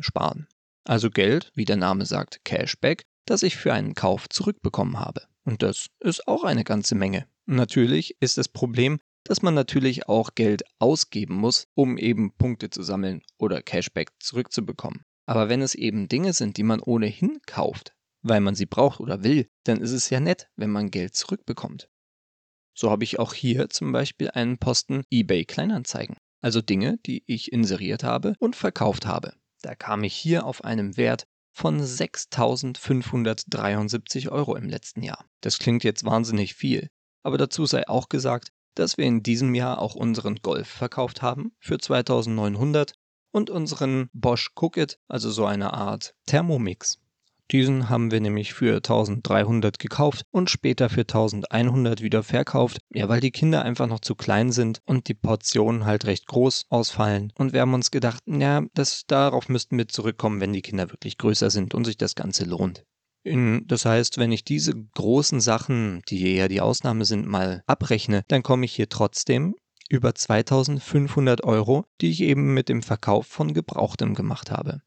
sparen. 0.02 0.48
Also 0.84 1.10
Geld, 1.10 1.52
wie 1.56 1.66
der 1.66 1.78
Name 1.78 2.06
sagt, 2.06 2.46
Cashback, 2.46 3.06
das 3.26 3.44
ich 3.44 3.58
für 3.58 3.74
einen 3.74 3.96
Kauf 3.96 4.30
zurückbekommen 4.30 5.00
habe. 5.00 5.24
Und 5.44 5.64
das 5.64 5.88
ist 6.00 6.28
auch 6.28 6.44
eine 6.44 6.64
ganze 6.64 6.94
Menge. 6.96 7.28
Natürlich 7.46 8.16
ist 8.20 8.38
das 8.38 8.50
Problem, 8.50 9.00
dass 9.28 9.42
man 9.42 9.54
natürlich 9.54 10.08
auch 10.08 10.36
Geld 10.36 10.64
ausgeben 10.80 11.36
muss, 11.36 11.68
um 11.74 11.98
eben 11.98 12.32
Punkte 12.34 12.70
zu 12.70 12.82
sammeln 12.82 13.22
oder 13.38 13.62
Cashback 13.62 14.14
zurückzubekommen. 14.20 15.04
Aber 15.26 15.50
wenn 15.50 15.62
es 15.62 15.76
eben 15.76 16.08
Dinge 16.08 16.32
sind, 16.34 16.56
die 16.58 16.64
man 16.64 16.80
ohnehin 16.80 17.40
kauft, 17.46 17.94
weil 18.22 18.40
man 18.40 18.56
sie 18.56 18.66
braucht 18.66 19.02
oder 19.02 19.24
will, 19.24 19.50
dann 19.66 19.82
ist 19.82 19.92
es 19.92 20.10
ja 20.10 20.22
nett, 20.22 20.50
wenn 20.56 20.72
man 20.72 20.92
Geld 20.92 21.16
zurückbekommt. 21.16 21.90
So 22.74 22.90
habe 22.90 23.04
ich 23.04 23.20
auch 23.20 23.34
hier 23.34 23.70
zum 23.70 23.92
Beispiel 23.92 24.32
einen 24.32 24.60
Posten 24.60 25.04
eBay 25.12 25.44
Kleinanzeigen, 25.46 26.16
also 26.42 26.62
Dinge, 26.62 27.00
die 27.06 27.24
ich 27.26 27.52
inseriert 27.52 28.04
habe 28.04 28.36
und 28.40 28.56
verkauft 28.56 29.06
habe. 29.06 29.34
Da 29.62 29.76
kam 29.76 30.04
ich 30.04 30.16
hier 30.16 30.46
auf 30.46 30.64
einem 30.64 30.96
Wert 30.96 31.28
von 31.52 31.82
6.573 31.82 34.30
Euro 34.30 34.56
im 34.56 34.70
letzten 34.70 35.02
Jahr. 35.02 35.26
Das 35.42 35.60
klingt 35.60 35.84
jetzt 35.84 36.06
wahnsinnig 36.06 36.54
viel, 36.54 36.88
aber 37.24 37.38
dazu 37.38 37.66
sei 37.66 37.90
auch 37.90 38.08
gesagt, 38.10 38.54
dass 38.80 38.98
wir 38.98 39.06
in 39.06 39.24
diesem 39.24 39.56
Jahr 39.56 39.80
auch 39.80 39.96
unseren 39.96 40.36
Golf 40.38 40.68
verkauft 40.68 41.22
haben 41.22 41.52
für 41.60 41.78
2900 41.78 42.94
und 43.32 43.50
unseren 43.50 44.10
Bosch 44.14 44.52
Cookit, 44.56 45.00
also 45.08 45.30
so 45.32 45.46
eine 45.46 45.74
Art 45.74 46.16
Thermomix. 46.26 47.00
Diesen 47.52 47.88
haben 47.88 48.12
wir 48.12 48.20
nämlich 48.20 48.54
für 48.54 48.76
1300 48.76 49.80
gekauft 49.80 50.26
und 50.32 50.50
später 50.50 50.90
für 50.90 51.02
1100 51.02 52.02
wieder 52.02 52.22
verkauft. 52.22 52.80
Ja, 52.94 53.08
weil 53.08 53.22
die 53.22 53.32
Kinder 53.32 53.62
einfach 53.62 53.88
noch 53.88 54.02
zu 54.02 54.16
klein 54.16 54.52
sind 54.52 54.82
und 54.86 55.08
die 55.08 55.14
Portionen 55.14 55.86
halt 55.86 56.04
recht 56.06 56.28
groß 56.28 56.66
ausfallen. 56.70 57.32
Und 57.38 57.54
wir 57.54 57.62
haben 57.62 57.74
uns 57.74 57.90
gedacht, 57.90 58.22
ja, 58.26 58.64
das, 58.74 59.06
darauf 59.08 59.48
müssten 59.48 59.78
wir 59.78 59.88
zurückkommen, 59.88 60.42
wenn 60.42 60.52
die 60.52 60.62
Kinder 60.62 60.92
wirklich 60.92 61.18
größer 61.18 61.50
sind 61.50 61.74
und 61.74 61.86
sich 61.86 61.96
das 61.96 62.16
Ganze 62.16 62.44
lohnt. 62.44 62.86
Das 63.24 63.86
heißt, 63.86 64.18
wenn 64.18 64.32
ich 64.32 64.46
diese 64.46 64.74
großen 64.74 65.42
Sachen, 65.42 66.02
die 66.08 66.36
ja 66.36 66.48
die 66.48 66.62
Ausnahme 66.62 67.04
sind, 67.04 67.28
mal 67.28 67.62
abrechne, 67.68 68.24
dann 68.28 68.44
komme 68.44 68.66
ich 68.66 68.74
hier 68.74 68.88
trotzdem 68.88 69.56
über 69.90 70.16
2500 70.16 71.44
Euro, 71.44 71.86
die 72.02 72.10
ich 72.10 72.22
eben 72.22 72.54
mit 72.54 72.70
dem 72.70 72.82
Verkauf 72.82 73.28
von 73.28 73.54
Gebrauchtem 73.54 74.16
gemacht 74.16 74.52
habe. 74.52 74.82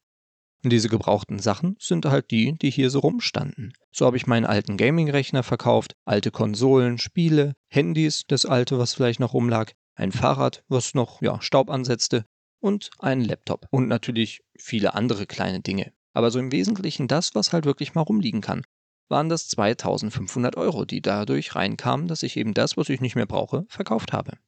Und 0.62 0.70
diese 0.70 0.90
gebrauchten 0.90 1.38
Sachen 1.38 1.76
sind 1.78 2.04
halt 2.04 2.30
die, 2.30 2.54
die 2.60 2.70
hier 2.70 2.90
so 2.90 2.98
rumstanden. 2.98 3.72
So 3.92 4.04
habe 4.04 4.18
ich 4.18 4.26
meinen 4.26 4.44
alten 4.44 4.76
Gaming-Rechner 4.76 5.42
verkauft, 5.42 5.94
alte 6.04 6.30
Konsolen, 6.30 6.98
Spiele, 6.98 7.54
Handys, 7.68 8.24
das 8.28 8.44
alte, 8.44 8.78
was 8.78 8.92
vielleicht 8.92 9.20
noch 9.20 9.32
rumlag, 9.32 9.72
ein 9.94 10.12
Fahrrad, 10.12 10.62
was 10.68 10.94
noch 10.94 11.22
ja, 11.22 11.40
Staub 11.40 11.70
ansetzte 11.70 12.26
und 12.60 12.90
einen 12.98 13.24
Laptop 13.24 13.66
und 13.70 13.88
natürlich 13.88 14.42
viele 14.58 14.94
andere 14.94 15.26
kleine 15.26 15.60
Dinge. 15.60 15.92
Aber 16.12 16.30
so 16.30 16.38
im 16.38 16.52
Wesentlichen 16.52 17.08
das, 17.08 17.34
was 17.34 17.52
halt 17.52 17.64
wirklich 17.64 17.94
mal 17.94 18.02
rumliegen 18.02 18.40
kann, 18.40 18.62
waren 19.08 19.28
das 19.28 19.48
2500 19.48 20.56
Euro, 20.56 20.84
die 20.84 21.02
dadurch 21.02 21.54
reinkamen, 21.54 22.08
dass 22.08 22.22
ich 22.22 22.36
eben 22.36 22.54
das, 22.54 22.76
was 22.76 22.88
ich 22.88 23.00
nicht 23.00 23.16
mehr 23.16 23.26
brauche, 23.26 23.64
verkauft 23.68 24.12
habe. 24.12 24.38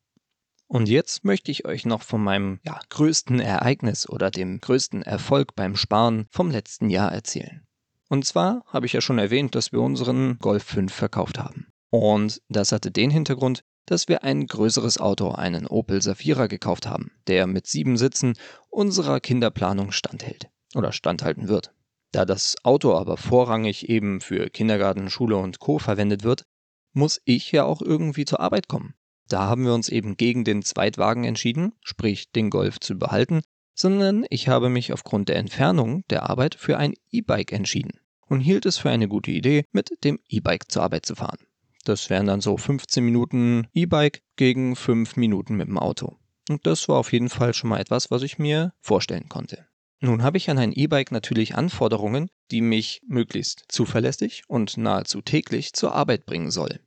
Und 0.68 0.88
jetzt 0.88 1.24
möchte 1.24 1.50
ich 1.50 1.66
euch 1.66 1.84
noch 1.84 2.02
von 2.02 2.22
meinem 2.22 2.60
ja, 2.64 2.80
größten 2.88 3.40
Ereignis 3.40 4.08
oder 4.08 4.30
dem 4.30 4.58
größten 4.60 5.02
Erfolg 5.02 5.54
beim 5.54 5.76
Sparen 5.76 6.26
vom 6.30 6.50
letzten 6.50 6.88
Jahr 6.88 7.12
erzählen. 7.12 7.66
Und 8.08 8.24
zwar 8.24 8.62
habe 8.66 8.86
ich 8.86 8.92
ja 8.94 9.00
schon 9.00 9.18
erwähnt, 9.18 9.54
dass 9.54 9.72
wir 9.72 9.80
unseren 9.80 10.38
Golf 10.38 10.64
5 10.64 10.92
verkauft 10.92 11.38
haben. 11.38 11.66
Und 11.90 12.40
das 12.48 12.72
hatte 12.72 12.90
den 12.90 13.10
Hintergrund, 13.10 13.64
dass 13.84 14.08
wir 14.08 14.22
ein 14.22 14.46
größeres 14.46 14.98
Auto, 14.98 15.32
einen 15.32 15.66
Opel 15.66 16.00
Safira, 16.00 16.46
gekauft 16.46 16.86
haben, 16.86 17.10
der 17.26 17.46
mit 17.46 17.66
sieben 17.66 17.98
Sitzen 17.98 18.34
unserer 18.70 19.20
Kinderplanung 19.20 19.92
standhält 19.92 20.51
oder 20.74 20.92
standhalten 20.92 21.48
wird. 21.48 21.72
Da 22.12 22.24
das 22.24 22.56
Auto 22.62 22.94
aber 22.94 23.16
vorrangig 23.16 23.88
eben 23.88 24.20
für 24.20 24.50
Kindergarten, 24.50 25.10
Schule 25.10 25.36
und 25.36 25.58
Co 25.58 25.78
verwendet 25.78 26.24
wird, 26.24 26.44
muss 26.92 27.20
ich 27.24 27.52
ja 27.52 27.64
auch 27.64 27.80
irgendwie 27.80 28.26
zur 28.26 28.40
Arbeit 28.40 28.68
kommen. 28.68 28.94
Da 29.28 29.46
haben 29.46 29.64
wir 29.64 29.72
uns 29.72 29.88
eben 29.88 30.16
gegen 30.16 30.44
den 30.44 30.62
Zweitwagen 30.62 31.24
entschieden, 31.24 31.72
sprich 31.80 32.30
den 32.32 32.50
Golf 32.50 32.80
zu 32.80 32.98
behalten, 32.98 33.40
sondern 33.74 34.26
ich 34.28 34.48
habe 34.48 34.68
mich 34.68 34.92
aufgrund 34.92 35.30
der 35.30 35.36
Entfernung 35.36 36.04
der 36.10 36.28
Arbeit 36.28 36.54
für 36.54 36.76
ein 36.76 36.94
E-Bike 37.10 37.52
entschieden 37.52 37.98
und 38.26 38.40
hielt 38.40 38.66
es 38.66 38.78
für 38.78 38.90
eine 38.90 39.08
gute 39.08 39.30
Idee, 39.30 39.64
mit 39.72 40.04
dem 40.04 40.18
E-Bike 40.28 40.70
zur 40.70 40.82
Arbeit 40.82 41.06
zu 41.06 41.14
fahren. 41.14 41.38
Das 41.84 42.10
wären 42.10 42.26
dann 42.26 42.40
so 42.40 42.56
15 42.56 43.02
Minuten 43.02 43.66
E-Bike 43.72 44.22
gegen 44.36 44.76
5 44.76 45.16
Minuten 45.16 45.56
mit 45.56 45.68
dem 45.68 45.78
Auto. 45.78 46.16
Und 46.48 46.66
das 46.66 46.88
war 46.88 46.98
auf 46.98 47.12
jeden 47.12 47.28
Fall 47.28 47.54
schon 47.54 47.70
mal 47.70 47.80
etwas, 47.80 48.10
was 48.10 48.22
ich 48.22 48.38
mir 48.38 48.74
vorstellen 48.80 49.28
konnte. 49.28 49.66
Nun 50.04 50.24
habe 50.24 50.36
ich 50.36 50.50
an 50.50 50.58
ein 50.58 50.72
E-Bike 50.72 51.12
natürlich 51.12 51.54
Anforderungen, 51.54 52.28
die 52.50 52.60
mich 52.60 53.02
möglichst 53.06 53.66
zuverlässig 53.68 54.42
und 54.48 54.76
nahezu 54.76 55.22
täglich 55.22 55.74
zur 55.74 55.94
Arbeit 55.94 56.26
bringen 56.26 56.50
soll. 56.50 56.80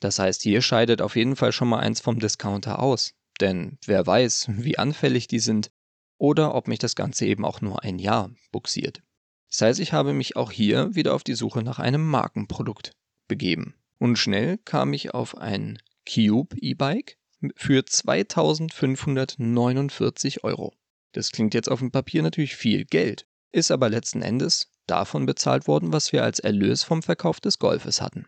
Das 0.00 0.18
heißt, 0.18 0.40
hier 0.40 0.62
scheidet 0.62 1.02
auf 1.02 1.14
jeden 1.14 1.36
Fall 1.36 1.52
schon 1.52 1.68
mal 1.68 1.80
eins 1.80 2.00
vom 2.00 2.18
Discounter 2.18 2.78
aus. 2.78 3.12
Denn 3.42 3.76
wer 3.84 4.06
weiß, 4.06 4.46
wie 4.52 4.78
anfällig 4.78 5.28
die 5.28 5.40
sind 5.40 5.70
oder 6.16 6.54
ob 6.54 6.68
mich 6.68 6.78
das 6.78 6.96
Ganze 6.96 7.26
eben 7.26 7.44
auch 7.44 7.60
nur 7.60 7.82
ein 7.82 7.98
Jahr 7.98 8.30
buxiert. 8.50 9.02
Das 9.50 9.60
heißt, 9.60 9.80
ich 9.80 9.92
habe 9.92 10.14
mich 10.14 10.36
auch 10.36 10.50
hier 10.50 10.94
wieder 10.94 11.12
auf 11.12 11.24
die 11.24 11.34
Suche 11.34 11.62
nach 11.62 11.78
einem 11.78 12.06
Markenprodukt 12.06 12.92
begeben. 13.28 13.74
Und 13.98 14.16
schnell 14.16 14.56
kam 14.56 14.94
ich 14.94 15.12
auf 15.12 15.36
ein 15.36 15.78
Cube 16.10 16.56
E-Bike 16.56 17.18
für 17.56 17.84
2549 17.84 20.44
Euro. 20.44 20.72
Das 21.12 21.32
klingt 21.32 21.54
jetzt 21.54 21.70
auf 21.70 21.80
dem 21.80 21.90
Papier 21.90 22.22
natürlich 22.22 22.56
viel 22.56 22.84
Geld, 22.84 23.26
ist 23.50 23.70
aber 23.70 23.88
letzten 23.88 24.22
Endes 24.22 24.70
davon 24.86 25.26
bezahlt 25.26 25.66
worden, 25.66 25.92
was 25.92 26.12
wir 26.12 26.24
als 26.24 26.38
Erlös 26.38 26.82
vom 26.82 27.02
Verkauf 27.02 27.40
des 27.40 27.58
Golfes 27.58 28.00
hatten. 28.00 28.26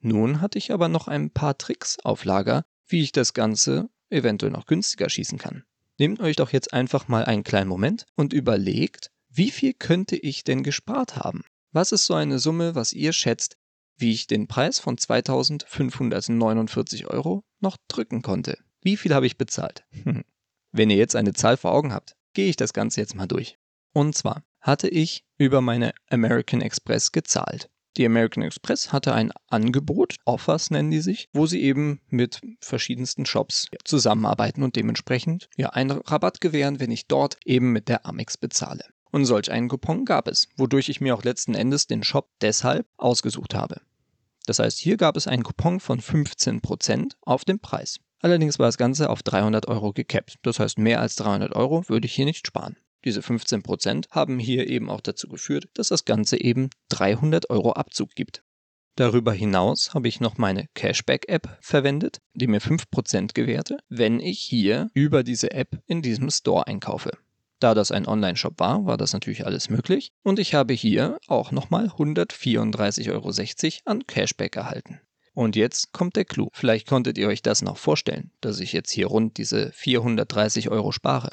Nun 0.00 0.40
hatte 0.40 0.58
ich 0.58 0.72
aber 0.72 0.88
noch 0.88 1.08
ein 1.08 1.30
paar 1.30 1.58
Tricks 1.58 1.98
auf 2.02 2.24
Lager, 2.24 2.64
wie 2.86 3.02
ich 3.02 3.12
das 3.12 3.34
Ganze 3.34 3.88
eventuell 4.10 4.52
noch 4.52 4.66
günstiger 4.66 5.08
schießen 5.08 5.38
kann. 5.38 5.64
Nehmt 5.98 6.20
euch 6.20 6.36
doch 6.36 6.52
jetzt 6.52 6.72
einfach 6.72 7.08
mal 7.08 7.24
einen 7.24 7.44
kleinen 7.44 7.68
Moment 7.68 8.06
und 8.14 8.32
überlegt, 8.32 9.10
wie 9.30 9.50
viel 9.50 9.72
könnte 9.72 10.16
ich 10.16 10.44
denn 10.44 10.62
gespart 10.62 11.16
haben? 11.16 11.42
Was 11.72 11.92
ist 11.92 12.06
so 12.06 12.14
eine 12.14 12.38
Summe, 12.38 12.74
was 12.74 12.92
ihr 12.92 13.12
schätzt, 13.12 13.56
wie 13.96 14.12
ich 14.12 14.26
den 14.26 14.46
Preis 14.46 14.78
von 14.78 14.96
2549 14.96 17.06
Euro 17.06 17.44
noch 17.60 17.76
drücken 17.88 18.22
konnte? 18.22 18.58
Wie 18.82 18.96
viel 18.96 19.14
habe 19.14 19.26
ich 19.26 19.38
bezahlt? 19.38 19.84
Wenn 20.72 20.90
ihr 20.90 20.96
jetzt 20.96 21.16
eine 21.16 21.32
Zahl 21.32 21.56
vor 21.56 21.72
Augen 21.72 21.92
habt, 21.92 22.15
gehe 22.36 22.50
ich 22.50 22.56
das 22.56 22.74
Ganze 22.74 23.00
jetzt 23.00 23.14
mal 23.14 23.26
durch. 23.26 23.58
Und 23.94 24.14
zwar 24.14 24.44
hatte 24.60 24.88
ich 24.88 25.24
über 25.38 25.62
meine 25.62 25.94
American 26.10 26.60
Express 26.60 27.10
gezahlt. 27.10 27.70
Die 27.96 28.04
American 28.04 28.42
Express 28.42 28.92
hatte 28.92 29.14
ein 29.14 29.32
Angebot, 29.48 30.16
Offers 30.26 30.70
nennen 30.70 30.90
die 30.90 31.00
sich, 31.00 31.30
wo 31.32 31.46
sie 31.46 31.62
eben 31.62 32.02
mit 32.08 32.42
verschiedensten 32.60 33.24
Shops 33.24 33.68
zusammenarbeiten 33.84 34.62
und 34.62 34.76
dementsprechend 34.76 35.48
ja 35.56 35.70
einen 35.70 35.92
Rabatt 35.92 36.42
gewähren, 36.42 36.78
wenn 36.78 36.90
ich 36.90 37.06
dort 37.06 37.38
eben 37.46 37.72
mit 37.72 37.88
der 37.88 38.04
Amex 38.04 38.36
bezahle. 38.36 38.84
Und 39.10 39.24
solch 39.24 39.50
einen 39.50 39.70
Coupon 39.70 40.04
gab 40.04 40.28
es, 40.28 40.48
wodurch 40.58 40.90
ich 40.90 41.00
mir 41.00 41.14
auch 41.14 41.24
letzten 41.24 41.54
Endes 41.54 41.86
den 41.86 42.02
Shop 42.02 42.28
deshalb 42.42 42.86
ausgesucht 42.98 43.54
habe. 43.54 43.80
Das 44.44 44.58
heißt, 44.58 44.78
hier 44.78 44.98
gab 44.98 45.16
es 45.16 45.26
einen 45.26 45.42
Coupon 45.42 45.80
von 45.80 46.02
15% 46.02 47.12
auf 47.22 47.46
den 47.46 47.60
Preis. 47.60 47.98
Allerdings 48.20 48.58
war 48.58 48.66
das 48.66 48.78
Ganze 48.78 49.10
auf 49.10 49.22
300 49.22 49.68
Euro 49.68 49.92
gekappt. 49.92 50.36
Das 50.42 50.58
heißt, 50.58 50.78
mehr 50.78 51.00
als 51.00 51.16
300 51.16 51.54
Euro 51.54 51.88
würde 51.88 52.06
ich 52.06 52.14
hier 52.14 52.24
nicht 52.24 52.46
sparen. 52.46 52.76
Diese 53.04 53.20
15% 53.20 54.10
haben 54.10 54.38
hier 54.38 54.68
eben 54.68 54.90
auch 54.90 55.00
dazu 55.00 55.28
geführt, 55.28 55.68
dass 55.74 55.88
das 55.88 56.04
Ganze 56.04 56.40
eben 56.40 56.70
300 56.88 57.50
Euro 57.50 57.72
Abzug 57.72 58.14
gibt. 58.14 58.42
Darüber 58.96 59.32
hinaus 59.32 59.92
habe 59.92 60.08
ich 60.08 60.20
noch 60.20 60.38
meine 60.38 60.68
Cashback-App 60.74 61.58
verwendet, 61.60 62.18
die 62.32 62.46
mir 62.46 62.62
5% 62.62 63.34
gewährte, 63.34 63.76
wenn 63.90 64.20
ich 64.20 64.40
hier 64.40 64.88
über 64.94 65.22
diese 65.22 65.52
App 65.52 65.78
in 65.86 66.00
diesem 66.00 66.30
Store 66.30 66.66
einkaufe. 66.66 67.10
Da 67.60 67.74
das 67.74 67.90
ein 67.90 68.06
Online-Shop 68.06 68.58
war, 68.58 68.86
war 68.86 68.96
das 68.96 69.12
natürlich 69.12 69.46
alles 69.46 69.70
möglich 69.70 70.12
und 70.22 70.38
ich 70.38 70.54
habe 70.54 70.74
hier 70.74 71.18
auch 71.26 71.52
nochmal 71.52 71.88
134,60 71.88 73.12
Euro 73.12 73.30
an 73.84 74.06
Cashback 74.06 74.56
erhalten. 74.56 75.00
Und 75.36 75.54
jetzt 75.54 75.92
kommt 75.92 76.16
der 76.16 76.24
Clou. 76.24 76.48
Vielleicht 76.54 76.88
konntet 76.88 77.18
ihr 77.18 77.28
euch 77.28 77.42
das 77.42 77.60
noch 77.60 77.76
vorstellen, 77.76 78.30
dass 78.40 78.58
ich 78.58 78.72
jetzt 78.72 78.90
hier 78.90 79.08
rund 79.08 79.36
diese 79.36 79.70
430 79.72 80.70
Euro 80.70 80.92
spare. 80.92 81.28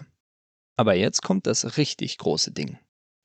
Aber 0.75 0.93
jetzt 0.93 1.21
kommt 1.21 1.47
das 1.47 1.77
richtig 1.77 2.17
große 2.17 2.51
Ding. 2.51 2.77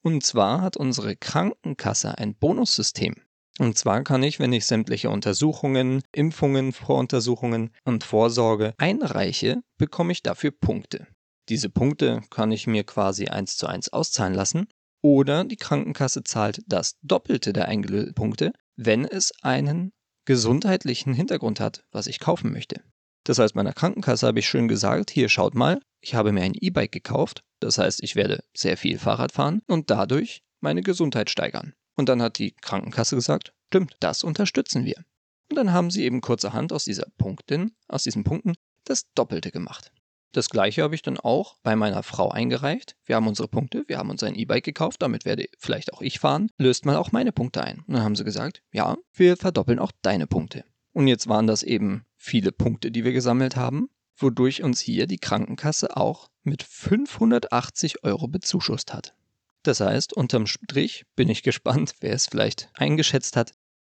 Und 0.05 0.23
zwar 0.23 0.61
hat 0.61 0.77
unsere 0.77 1.17
Krankenkasse 1.17 2.17
ein 2.17 2.37
Bonussystem. 2.37 3.17
Und 3.59 3.77
zwar 3.77 4.05
kann 4.05 4.23
ich, 4.23 4.39
wenn 4.39 4.53
ich 4.53 4.67
sämtliche 4.67 5.11
Untersuchungen, 5.11 6.01
Impfungen, 6.13 6.73
Voruntersuchungen 6.73 7.75
und 7.85 8.05
Vorsorge 8.05 8.75
einreiche, 8.79 9.61
bekomme 9.79 10.13
ich 10.13 10.23
dafür 10.23 10.53
Punkte. 10.53 11.09
Diese 11.49 11.71
Punkte 11.71 12.21
kann 12.31 12.53
ich 12.53 12.69
mir 12.69 12.85
quasi 12.85 13.27
eins 13.27 13.57
zu 13.57 13.67
eins 13.67 13.93
auszahlen 13.93 14.35
lassen. 14.35 14.69
Oder 15.03 15.43
die 15.43 15.57
Krankenkasse 15.57 16.23
zahlt 16.23 16.63
das 16.69 16.99
Doppelte 17.03 17.53
der 17.53 17.67
eingelösten 17.67 18.15
Punkte, 18.15 18.53
wenn 18.77 19.05
es 19.05 19.33
einen 19.43 19.93
gesundheitlichen 20.29 21.15
Hintergrund 21.15 21.59
hat, 21.59 21.85
was 21.91 22.07
ich 22.07 22.21
kaufen 22.21 22.53
möchte. 22.53 22.83
Das 23.25 23.39
heißt, 23.39 23.55
meiner 23.55 23.73
Krankenkasse 23.73 24.27
habe 24.27 24.41
ich 24.41 24.47
schön 24.47 24.69
gesagt, 24.69 25.11
hier 25.11 25.31
schaut 25.31 25.55
mal, 25.55 25.81
ich 26.03 26.15
habe 26.15 26.33
mir 26.33 26.43
ein 26.43 26.53
E-Bike 26.55 26.93
gekauft, 26.93 27.45
das 27.61 27.79
heißt, 27.79 28.03
ich 28.03 28.15
werde 28.15 28.45
sehr 28.55 28.77
viel 28.77 28.99
Fahrrad 28.99 29.33
fahren 29.33 29.63
und 29.67 29.89
dadurch 29.89 30.43
meine 30.61 30.83
Gesundheit 30.83 31.31
steigern. 31.31 31.73
Und 31.97 32.11
dann 32.11 32.21
hat 32.21 32.39
die 32.39 32.53
Krankenkasse 32.61 33.17
gesagt, 33.17 33.55
stimmt, 33.69 33.97
das 34.01 34.23
unterstützen 34.23 34.85
wir. 34.85 35.03
Und 35.49 35.57
dann 35.57 35.73
haben 35.73 35.91
sie 35.91 36.05
eben 36.05 36.21
kurzerhand 36.21 36.75
aus 36.75 36.85
dieser 36.85 37.07
Punktin, 37.17 37.73
aus 37.89 38.03
diesen 38.03 38.23
Punkten 38.23 38.53
das 38.85 39.11
Doppelte 39.15 39.51
gemacht. 39.51 39.93
Das 40.33 40.51
gleiche 40.51 40.83
habe 40.83 40.95
ich 40.95 41.03
dann 41.03 41.19
auch 41.19 41.57
bei 41.63 41.75
meiner 41.75 42.03
Frau 42.03 42.31
eingereicht. 42.31 42.97
Wir 43.05 43.17
haben 43.17 43.27
unsere 43.27 43.49
Punkte, 43.49 43.85
wir 43.87 43.99
haben 43.99 44.11
uns 44.11 44.23
ein 44.23 44.35
E-Bike 44.35 44.65
gekauft, 44.65 45.01
damit 45.01 45.25
werde 45.25 45.47
vielleicht 45.59 45.93
auch 45.93 46.03
ich 46.03 46.19
fahren. 46.19 46.51
Löst 46.59 46.85
mal 46.85 46.97
auch 46.97 47.13
meine 47.13 47.33
Punkte 47.33 47.63
ein. 47.63 47.81
Und 47.87 47.95
dann 47.95 48.03
haben 48.03 48.17
sie 48.17 48.25
gesagt, 48.25 48.63
ja, 48.73 48.97
wir 49.15 49.37
verdoppeln 49.37 49.79
auch 49.79 49.93
deine 50.03 50.27
Punkte. 50.27 50.65
Und 50.93 51.09
jetzt 51.09 51.29
waren 51.29 51.47
das 51.47 51.63
eben 51.63 52.05
viele 52.17 52.53
Punkte, 52.53 52.91
die 52.91 53.05
wir 53.05 53.13
gesammelt 53.13 53.57
haben, 53.57 53.89
wodurch 54.17 54.63
uns 54.63 54.81
hier 54.81 55.07
die 55.07 55.19
Krankenkasse 55.19 55.97
auch 55.97 56.29
mit 56.43 56.63
580 56.63 58.05
Euro 58.05 58.29
bezuschusst 58.29 58.93
hat. 58.93 59.15
Das 59.63 59.81
heißt, 59.81 60.13
unterm 60.13 60.47
Strich 60.47 61.05
bin 61.17 61.29
ich 61.29 61.43
gespannt, 61.45 61.95
wer 62.01 62.13
es 62.13 62.27
vielleicht 62.27 62.69
eingeschätzt 62.75 63.37
hat, 63.37 63.53